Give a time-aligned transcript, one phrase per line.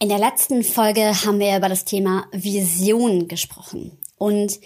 [0.00, 4.60] In der letzten Folge haben wir über das Thema Vision gesprochen und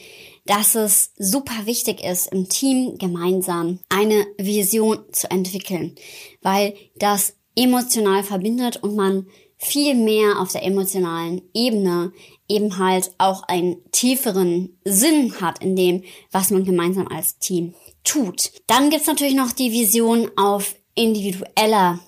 [0.45, 5.95] dass es super wichtig ist, im Team gemeinsam eine Vision zu entwickeln,
[6.42, 9.27] weil das emotional verbindet und man
[9.57, 12.12] viel mehr auf der emotionalen Ebene
[12.46, 17.72] eben halt auch einen tieferen Sinn hat in dem, was man gemeinsam als Team
[18.04, 18.52] tut.
[18.66, 22.00] Dann gibt's natürlich noch die Vision auf individueller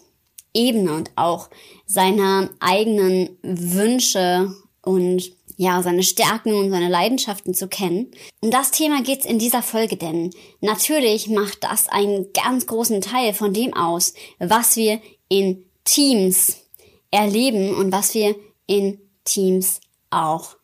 [0.54, 1.50] Ebene und auch
[1.86, 8.10] seine eigenen Wünsche und ja, seine Stärken und seine Leidenschaften zu kennen.
[8.40, 13.34] Um das Thema geht's in dieser Folge, denn natürlich macht das einen ganz großen Teil
[13.34, 16.56] von dem aus, was wir in Teams
[17.10, 18.34] erleben und was wir
[18.66, 20.56] in Teams auch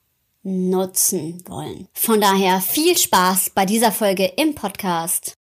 [0.43, 1.87] nutzen wollen.
[1.93, 5.35] Von daher viel Spaß bei dieser Folge im Podcast.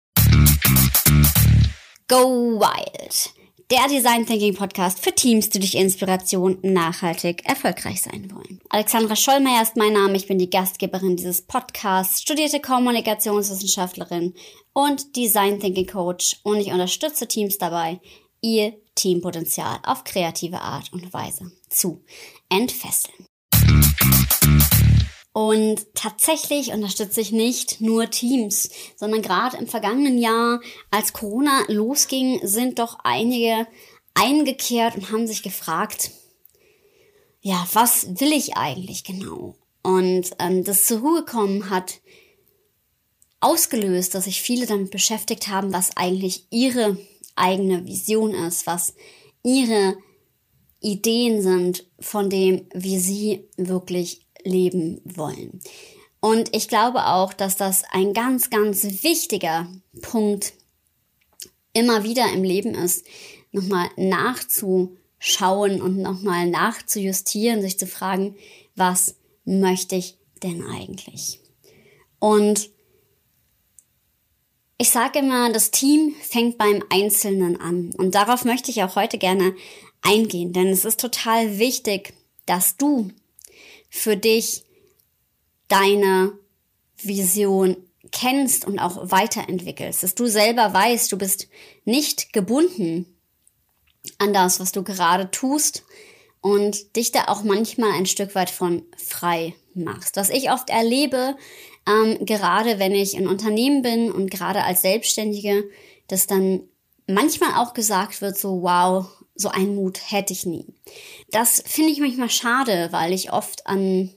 [2.08, 3.37] Go Wild!
[3.70, 8.62] Der Design Thinking Podcast für Teams, die durch Inspiration nachhaltig erfolgreich sein wollen.
[8.70, 10.16] Alexandra Schollmeier ist mein Name.
[10.16, 14.36] Ich bin die Gastgeberin dieses Podcasts, studierte Kommunikationswissenschaftlerin
[14.72, 18.00] und Design Thinking Coach und ich unterstütze Teams dabei,
[18.39, 22.02] ihr Teampotenzial auf kreative Art und Weise zu
[22.47, 23.25] entfesseln.
[25.38, 32.39] Und tatsächlich unterstütze ich nicht nur Teams, sondern gerade im vergangenen Jahr, als Corona losging,
[32.41, 33.67] sind doch einige
[34.15, 36.09] eingekehrt und haben sich gefragt,
[37.39, 39.53] ja, was will ich eigentlich genau?
[39.83, 42.02] Und ähm, das zur Ruhe kommen hat
[43.39, 46.97] ausgelöst, dass sich viele damit beschäftigt haben, was eigentlich ihre
[47.35, 48.95] eigene Vision ist, was
[49.43, 49.97] ihre
[50.80, 55.59] Ideen sind von dem, wie sie wirklich leben wollen.
[56.20, 59.67] Und ich glaube auch, dass das ein ganz, ganz wichtiger
[60.02, 60.54] Punkt
[61.73, 63.06] immer wieder im Leben ist,
[63.52, 68.36] nochmal nachzuschauen und nochmal nachzujustieren, sich zu fragen,
[68.76, 71.39] was möchte ich denn eigentlich?
[72.20, 72.72] Und
[74.80, 77.92] ich sage immer, das Team fängt beim Einzelnen an.
[77.98, 79.55] Und darauf möchte ich auch heute gerne
[80.02, 82.14] eingehen, denn es ist total wichtig,
[82.45, 83.10] dass du
[83.97, 84.63] für dich
[85.67, 86.37] deine
[86.97, 87.77] Vision
[88.11, 91.47] kennst und auch weiterentwickelst, dass du selber weißt, du bist
[91.85, 93.05] nicht gebunden
[94.17, 95.83] an das, was du gerade tust
[96.41, 100.15] und dich da auch manchmal ein Stück weit von frei machst.
[100.15, 101.35] Was ich oft erlebe,
[101.87, 105.65] ähm, gerade wenn ich in Unternehmen bin und gerade als Selbstständige,
[106.08, 106.64] dass dann
[107.08, 110.65] manchmal auch gesagt wird, so wow, so einen Mut hätte ich nie.
[111.31, 114.09] Das finde ich manchmal schade, weil ich oft an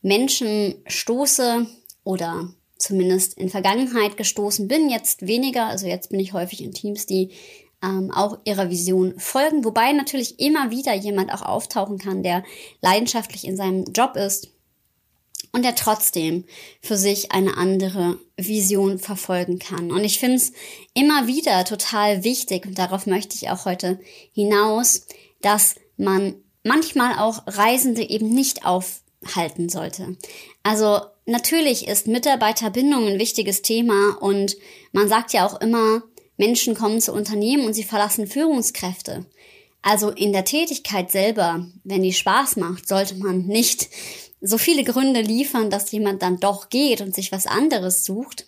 [0.00, 1.66] Menschen stoße
[2.04, 7.06] oder zumindest in Vergangenheit gestoßen bin, jetzt weniger, also jetzt bin ich häufig in Teams,
[7.06, 7.30] die
[7.82, 12.42] ähm, auch ihrer Vision folgen, wobei natürlich immer wieder jemand auch auftauchen kann, der
[12.80, 14.48] leidenschaftlich in seinem Job ist
[15.52, 16.44] und der trotzdem
[16.80, 19.92] für sich eine andere Vision verfolgen kann.
[19.92, 20.52] Und ich finde es
[20.94, 24.00] immer wieder total wichtig, und darauf möchte ich auch heute
[24.32, 25.06] hinaus,
[25.42, 30.16] dass man manchmal auch Reisende eben nicht aufhalten sollte.
[30.62, 34.56] Also natürlich ist Mitarbeiterbindung ein wichtiges Thema und
[34.92, 36.02] man sagt ja auch immer,
[36.36, 39.26] Menschen kommen zu Unternehmen und sie verlassen Führungskräfte.
[39.82, 43.88] Also in der Tätigkeit selber, wenn die Spaß macht, sollte man nicht
[44.42, 48.46] so viele Gründe liefern, dass jemand dann doch geht und sich was anderes sucht.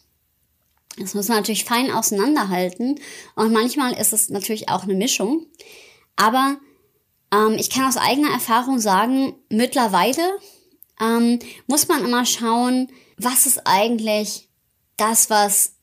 [0.99, 3.00] Das muss man natürlich fein auseinanderhalten.
[3.37, 5.47] Und manchmal ist es natürlich auch eine Mischung.
[6.16, 6.59] Aber
[7.32, 10.22] ähm, ich kann aus eigener Erfahrung sagen, mittlerweile
[11.00, 14.49] ähm, muss man immer schauen, was ist eigentlich
[14.97, 15.75] das, was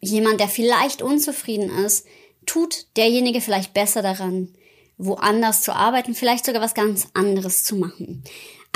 [0.00, 2.06] jemand, der vielleicht unzufrieden ist,
[2.46, 4.54] tut derjenige vielleicht besser daran,
[4.96, 8.22] woanders zu arbeiten, vielleicht sogar was ganz anderes zu machen.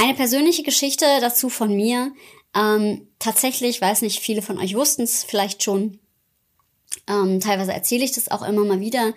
[0.01, 2.13] Eine persönliche Geschichte dazu von mir.
[2.55, 5.99] Ähm, tatsächlich, weiß nicht, viele von euch wussten es vielleicht schon.
[7.09, 9.13] Ähm, teilweise erzähle ich das auch immer mal wieder.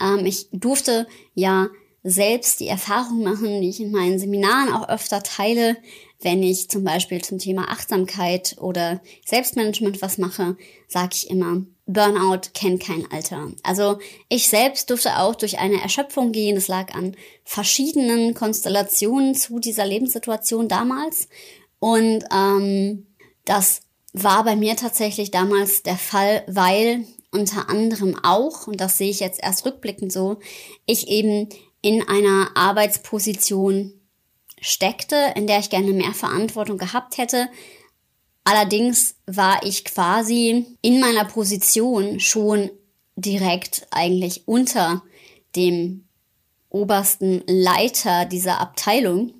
[0.00, 1.68] Ähm, ich durfte ja
[2.02, 5.76] selbst die Erfahrung machen, die ich in meinen Seminaren auch öfter teile,
[6.24, 10.56] wenn ich zum Beispiel zum Thema Achtsamkeit oder Selbstmanagement was mache,
[10.88, 13.52] sage ich immer, Burnout kennt kein Alter.
[13.62, 13.98] Also
[14.30, 16.54] ich selbst durfte auch durch eine Erschöpfung gehen.
[16.54, 21.28] Das lag an verschiedenen Konstellationen zu dieser Lebenssituation damals.
[21.78, 23.06] Und ähm,
[23.44, 23.82] das
[24.14, 29.20] war bei mir tatsächlich damals der Fall, weil unter anderem auch, und das sehe ich
[29.20, 30.38] jetzt erst rückblickend so,
[30.86, 31.48] ich eben
[31.82, 33.92] in einer Arbeitsposition
[34.64, 37.48] steckte, in der ich gerne mehr Verantwortung gehabt hätte.
[38.44, 42.70] Allerdings war ich quasi in meiner Position schon
[43.14, 45.02] direkt eigentlich unter
[45.54, 46.08] dem
[46.70, 49.34] obersten Leiter dieser Abteilung.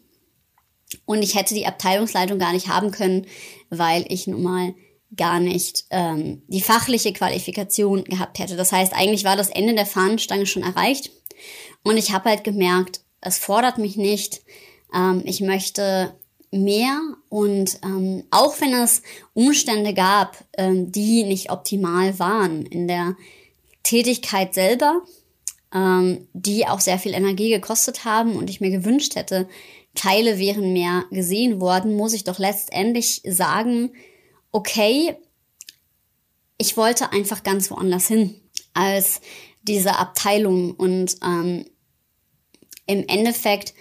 [1.06, 3.26] Und ich hätte die Abteilungsleitung gar nicht haben können,
[3.70, 4.74] weil ich nun mal
[5.16, 8.56] gar nicht ähm, die fachliche Qualifikation gehabt hätte.
[8.56, 11.10] Das heißt, eigentlich war das Ende der Fahnenstange schon erreicht.
[11.82, 14.42] Und ich habe halt gemerkt, es fordert mich nicht.
[14.94, 16.14] Ähm, ich möchte
[16.50, 19.02] mehr und ähm, auch wenn es
[19.34, 23.16] Umstände gab, ähm, die nicht optimal waren in der
[23.82, 25.02] Tätigkeit selber,
[25.74, 29.48] ähm, die auch sehr viel Energie gekostet haben und ich mir gewünscht hätte,
[29.94, 33.92] Teile wären mehr gesehen worden, muss ich doch letztendlich sagen,
[34.52, 35.16] okay,
[36.58, 38.40] ich wollte einfach ganz woanders hin
[38.74, 39.20] als
[39.62, 41.64] diese Abteilung und ähm,
[42.86, 43.74] im Endeffekt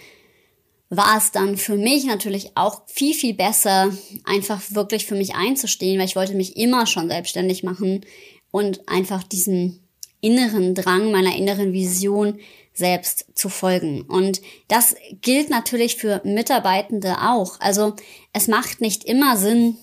[0.96, 3.90] war es dann für mich natürlich auch viel, viel besser,
[4.24, 8.04] einfach wirklich für mich einzustehen, weil ich wollte mich immer schon selbstständig machen
[8.50, 9.80] und einfach diesen
[10.20, 12.38] inneren Drang, meiner inneren Vision
[12.72, 14.02] selbst zu folgen.
[14.02, 17.60] Und das gilt natürlich für Mitarbeitende auch.
[17.60, 17.94] Also
[18.32, 19.76] es macht nicht immer Sinn,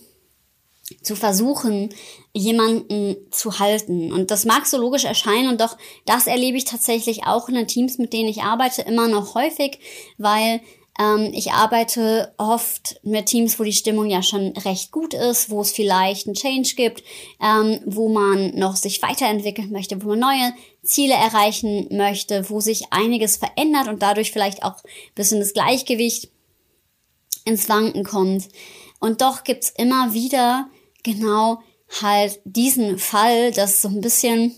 [1.02, 1.90] zu versuchen,
[2.34, 4.12] jemanden zu halten.
[4.12, 7.68] Und das mag so logisch erscheinen und doch das erlebe ich tatsächlich auch in den
[7.68, 9.80] Teams, mit denen ich arbeite, immer noch häufig,
[10.18, 10.60] weil
[11.00, 15.62] ähm, ich arbeite oft mit Teams, wo die Stimmung ja schon recht gut ist, wo
[15.62, 17.04] es vielleicht einen Change gibt,
[17.42, 20.54] ähm, wo man noch sich weiterentwickeln möchte, wo man neue
[20.84, 26.30] Ziele erreichen möchte, wo sich einiges verändert und dadurch vielleicht auch ein bisschen das Gleichgewicht
[27.46, 28.50] ins Wanken kommt.
[29.00, 30.70] Und doch gibt's immer wieder
[31.04, 31.62] genau
[32.02, 34.56] halt diesen Fall, das so ein bisschen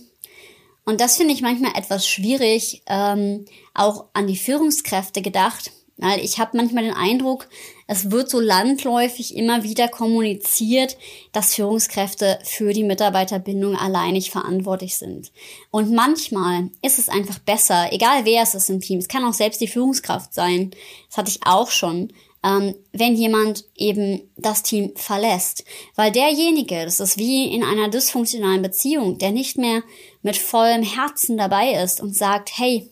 [0.86, 6.40] und das finde ich manchmal etwas schwierig, ähm, auch an die Führungskräfte gedacht, weil ich
[6.40, 7.48] habe manchmal den Eindruck,
[7.88, 10.98] es wird so landläufig immer wieder kommuniziert,
[11.31, 15.31] dass Führungskräfte für die Mitarbeiterbindung alleinig verantwortlich sind.
[15.69, 19.34] Und manchmal ist es einfach besser, egal wer es ist im Team, es kann auch
[19.34, 20.72] selbst die Führungskraft sein,
[21.10, 22.12] das hatte ich auch schon,
[22.44, 25.63] ähm, wenn jemand eben das Team verlässt.
[25.96, 29.84] Weil derjenige, das ist wie in einer dysfunktionalen Beziehung, der nicht mehr
[30.22, 32.89] mit vollem Herzen dabei ist und sagt, hey,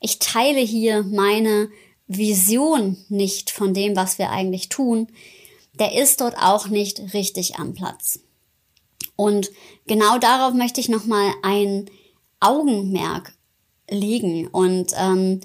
[0.00, 1.70] ich teile hier meine
[2.06, 5.08] Vision nicht von dem, was wir eigentlich tun,
[5.78, 8.20] der ist dort auch nicht richtig am Platz.
[9.16, 9.50] Und
[9.86, 11.90] genau darauf möchte ich nochmal ein
[12.40, 13.32] Augenmerk
[13.88, 14.48] legen.
[14.48, 15.40] Und ähm,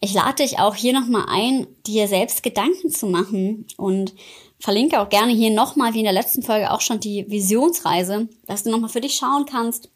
[0.00, 4.14] ich lade dich auch hier nochmal ein, dir selbst Gedanken zu machen und
[4.58, 8.62] verlinke auch gerne hier nochmal, wie in der letzten Folge auch schon, die Visionsreise, dass
[8.62, 9.90] du nochmal für dich schauen kannst,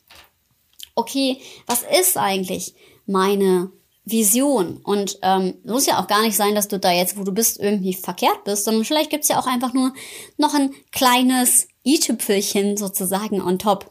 [0.94, 2.74] okay, was ist eigentlich
[3.06, 3.70] meine
[4.06, 4.78] Vision?
[4.78, 7.60] Und ähm, muss ja auch gar nicht sein, dass du da jetzt, wo du bist,
[7.60, 9.92] irgendwie verkehrt bist, sondern vielleicht gibt's ja auch einfach nur
[10.38, 13.90] noch ein kleines i-Tüpfelchen sozusagen on top.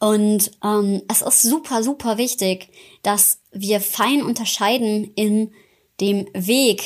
[0.00, 2.68] Und ähm, es ist super, super wichtig,
[3.02, 5.52] dass wir fein unterscheiden in
[6.00, 6.82] dem Weg,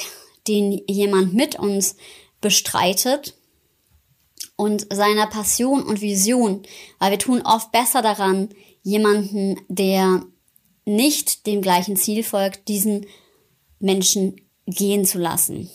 [0.47, 1.97] den jemand mit uns
[2.41, 3.35] bestreitet
[4.57, 6.63] und seiner Passion und Vision,
[6.99, 8.51] weil wir tun oft besser daran,
[8.83, 10.23] jemanden, der
[10.89, 13.07] nicht dem gleichen Ziel folgt, diesen
[13.79, 15.71] Menschen gehen zu lassen.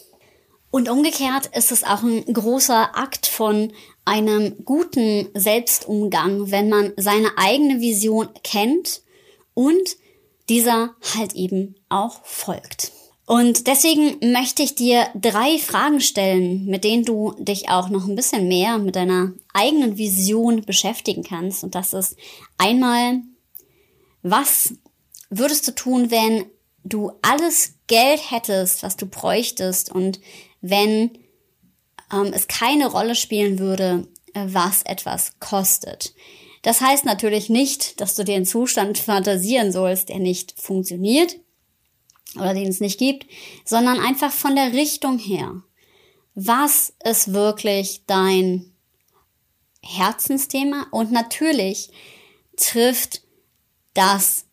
[0.71, 3.71] Und umgekehrt ist es auch ein großer Akt von
[4.05, 9.03] einem guten Selbstumgang, wenn man seine eigene Vision kennt
[9.53, 9.97] und
[10.49, 12.91] dieser halt eben auch folgt.
[13.25, 18.15] Und deswegen möchte ich dir drei Fragen stellen, mit denen du dich auch noch ein
[18.15, 21.63] bisschen mehr mit deiner eigenen Vision beschäftigen kannst.
[21.63, 22.17] Und das ist
[22.57, 23.21] einmal,
[24.23, 24.73] was
[25.37, 26.45] würdest du tun, wenn
[26.83, 30.19] du alles Geld hättest, was du bräuchtest und
[30.61, 31.11] wenn
[32.11, 36.13] ähm, es keine Rolle spielen würde, äh, was etwas kostet.
[36.61, 41.37] Das heißt natürlich nicht, dass du den Zustand fantasieren sollst, der nicht funktioniert
[42.35, 43.27] oder den es nicht gibt,
[43.65, 45.61] sondern einfach von der Richtung her.
[46.35, 48.73] Was ist wirklich dein
[49.81, 50.87] Herzensthema?
[50.91, 51.91] Und natürlich
[52.57, 53.21] trifft
[53.93, 54.45] das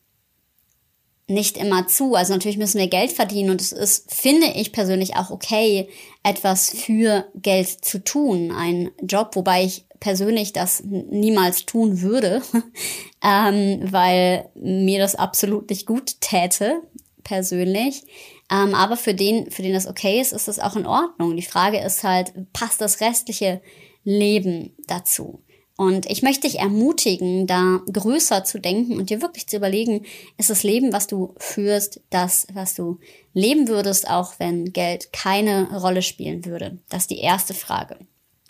[1.30, 2.14] nicht immer zu.
[2.14, 5.88] Also natürlich müssen wir Geld verdienen und es ist, finde ich persönlich auch okay,
[6.22, 8.50] etwas für Geld zu tun.
[8.50, 12.42] Ein Job, wobei ich persönlich das niemals tun würde,
[13.22, 16.82] ähm, weil mir das absolut nicht gut täte,
[17.22, 18.02] persönlich.
[18.50, 21.37] Ähm, aber für den, für den das okay ist, ist das auch in Ordnung.
[21.37, 23.60] Die Frage ist halt, passt das restliche
[24.02, 25.42] Leben dazu?
[25.80, 30.04] Und ich möchte dich ermutigen, da größer zu denken und dir wirklich zu überlegen,
[30.37, 32.99] ist das Leben, was du führst, das, was du
[33.32, 36.80] leben würdest, auch wenn Geld keine Rolle spielen würde?
[36.90, 37.96] Das ist die erste Frage.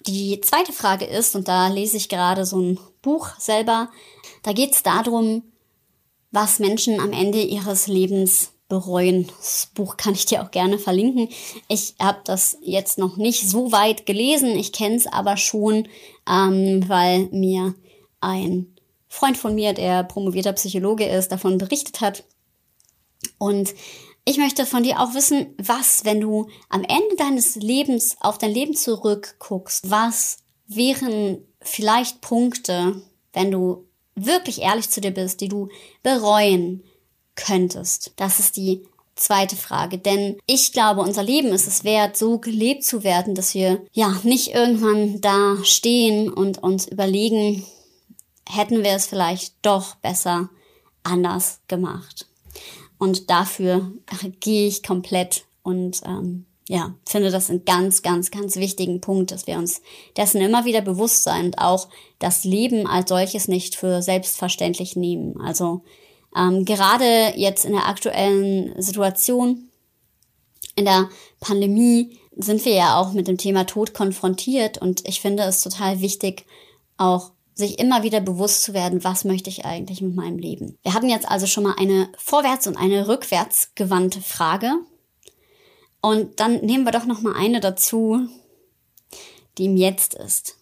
[0.09, 3.91] Die zweite Frage ist, und da lese ich gerade so ein Buch selber,
[4.43, 5.45] da geht es darum,
[6.33, 9.31] was Menschen am Ende ihres Lebens bereuen.
[9.37, 11.29] Das Buch kann ich dir auch gerne verlinken.
[11.69, 14.57] Ich habe das jetzt noch nicht so weit gelesen.
[14.57, 15.87] Ich kenne es aber schon,
[16.27, 17.75] ähm, weil mir
[18.21, 18.75] ein
[19.09, 22.25] Freund von mir, der promovierter Psychologe ist, davon berichtet hat.
[23.37, 23.75] Und
[24.25, 28.53] ich möchte von dir auch wissen, was, wenn du am Ende deines Lebens auf dein
[28.53, 35.69] Leben zurückguckst, was wären vielleicht Punkte, wenn du wirklich ehrlich zu dir bist, die du
[36.03, 36.85] bereuen
[37.45, 38.13] könntest?
[38.17, 38.83] Das ist die
[39.21, 39.99] zweite Frage.
[39.99, 44.19] Denn ich glaube, unser Leben ist es wert, so gelebt zu werden, dass wir ja
[44.23, 47.65] nicht irgendwann da stehen und uns überlegen,
[48.49, 50.49] hätten wir es vielleicht doch besser
[51.03, 52.27] anders gemacht.
[52.99, 53.93] Und dafür
[54.41, 59.47] gehe ich komplett und ähm, ja, finde das einen ganz, ganz, ganz wichtigen Punkt, dass
[59.47, 59.83] wir uns
[60.17, 65.41] dessen immer wieder bewusst sein und auch das Leben als solches nicht für selbstverständlich nehmen.
[65.41, 65.83] Also
[66.37, 69.69] ähm, gerade jetzt in der aktuellen Situation,
[70.77, 71.09] in der
[71.41, 76.01] Pandemie, sind wir ja auch mit dem Thema Tod konfrontiert und ich finde es total
[76.01, 76.47] wichtig,
[76.97, 80.79] auch sich immer wieder bewusst zu werden, was möchte ich eigentlich mit meinem Leben.
[80.83, 84.73] Wir hatten jetzt also schon mal eine vorwärts und eine rückwärts gewandte Frage.
[86.01, 88.27] Und dann nehmen wir doch noch mal eine dazu,
[89.59, 90.57] die im Jetzt ist.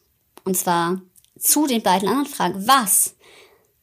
[0.44, 1.00] Und zwar
[1.38, 2.66] zu den beiden anderen Fragen.
[2.66, 3.14] Was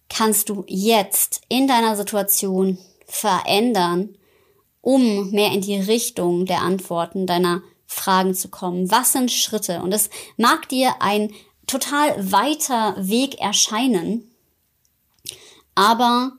[0.10, 4.18] kannst du jetzt in deiner Situation verändern,
[4.82, 8.92] um mehr in die Richtung der Antworten deiner Fragen zu kommen?
[8.92, 9.82] Was sind Schritte?
[9.82, 11.34] Und es mag dir ein
[11.68, 14.32] total weiter Weg erscheinen,
[15.74, 16.34] aber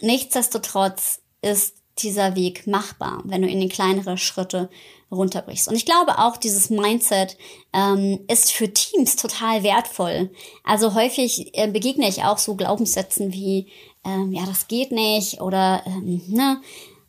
[0.00, 4.70] nichtsdestotrotz ist dieser Weg machbar, wenn du in die kleinere Schritte
[5.10, 5.68] runterbrichst.
[5.68, 7.36] Und ich glaube auch, dieses Mindset
[7.72, 10.30] ähm, ist für Teams total wertvoll.
[10.64, 13.66] Also häufig äh, begegne ich auch so Glaubenssätzen wie,
[14.04, 16.60] ähm, ja, das geht nicht oder, ähm, ne,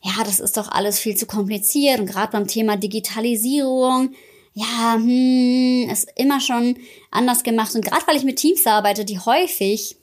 [0.04, 2.00] ja, das ist doch alles viel zu kompliziert.
[2.00, 4.16] Und gerade beim Thema Digitalisierung,
[4.54, 6.78] ja, hm, ist immer schon
[7.12, 7.76] anders gemacht.
[7.76, 9.98] Und gerade weil ich mit Teams arbeite, die häufig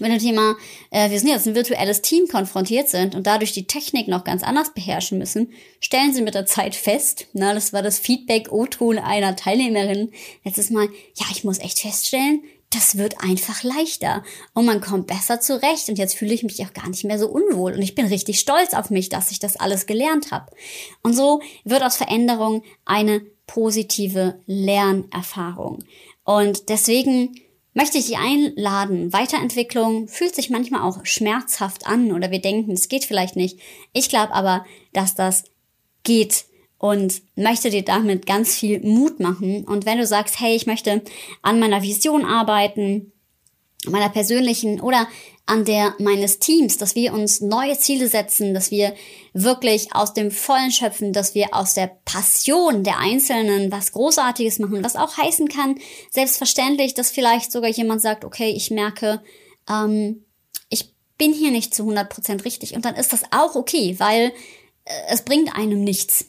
[0.00, 0.56] mit dem Thema,
[0.90, 4.42] äh, wir sind jetzt ein virtuelles Team konfrontiert sind und dadurch die Technik noch ganz
[4.42, 9.36] anders beherrschen müssen, stellen sie mit der Zeit fest, na, das war das Feedback-O-Ton einer
[9.36, 10.10] Teilnehmerin
[10.44, 15.40] letztes Mal, ja, ich muss echt feststellen, das wird einfach leichter und man kommt besser
[15.40, 18.06] zurecht und jetzt fühle ich mich auch gar nicht mehr so unwohl und ich bin
[18.06, 20.50] richtig stolz auf mich, dass ich das alles gelernt habe.
[21.02, 25.84] Und so wird aus Veränderung eine positive Lernerfahrung.
[26.24, 27.36] Und deswegen
[27.74, 29.12] möchte ich dich einladen.
[29.12, 33.58] Weiterentwicklung fühlt sich manchmal auch schmerzhaft an oder wir denken, es geht vielleicht nicht.
[33.92, 35.44] Ich glaube aber, dass das
[36.04, 36.46] geht
[36.78, 39.64] und möchte dir damit ganz viel Mut machen.
[39.64, 41.02] Und wenn du sagst, hey, ich möchte
[41.42, 43.12] an meiner Vision arbeiten,
[43.86, 45.06] meiner persönlichen oder
[45.46, 48.94] an der meines Teams, dass wir uns neue Ziele setzen, dass wir
[49.34, 54.82] wirklich aus dem Vollen schöpfen, dass wir aus der Passion der Einzelnen was Großartiges machen,
[54.82, 55.78] was auch heißen kann,
[56.10, 59.22] selbstverständlich, dass vielleicht sogar jemand sagt, okay, ich merke,
[59.68, 60.24] ähm,
[60.70, 64.32] ich bin hier nicht zu 100% richtig und dann ist das auch okay, weil
[64.84, 66.26] äh, es bringt einem nichts.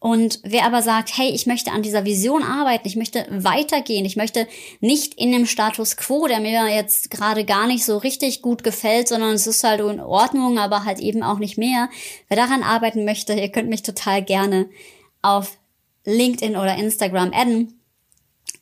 [0.00, 4.14] Und wer aber sagt, hey, ich möchte an dieser Vision arbeiten, ich möchte weitergehen, ich
[4.14, 4.46] möchte
[4.80, 9.08] nicht in dem Status quo, der mir jetzt gerade gar nicht so richtig gut gefällt,
[9.08, 11.88] sondern es ist halt in Ordnung, aber halt eben auch nicht mehr.
[12.28, 14.68] Wer daran arbeiten möchte, ihr könnt mich total gerne
[15.20, 15.58] auf
[16.04, 17.80] LinkedIn oder Instagram adden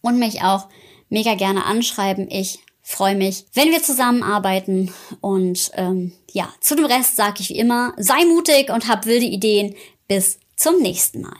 [0.01, 0.69] und mich auch
[1.11, 2.29] mega gerne anschreiben.
[2.31, 4.93] Ich freue mich, wenn wir zusammenarbeiten.
[5.21, 9.27] Und ähm, ja, zu dem Rest sage ich wie immer, sei mutig und hab wilde
[9.27, 9.75] Ideen.
[10.09, 11.37] Bis zum nächsten Mal.